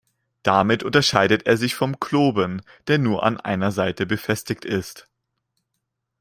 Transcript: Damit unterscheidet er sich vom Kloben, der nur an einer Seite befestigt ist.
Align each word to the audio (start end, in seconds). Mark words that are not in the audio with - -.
Damit 0.41 0.81
unterscheidet 0.81 1.45
er 1.45 1.57
sich 1.57 1.75
vom 1.75 1.99
Kloben, 1.99 2.63
der 2.87 2.97
nur 2.97 3.21
an 3.21 3.39
einer 3.39 3.71
Seite 3.71 4.07
befestigt 4.07 4.65
ist. 4.65 5.07